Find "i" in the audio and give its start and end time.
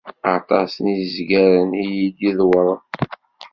1.75-1.77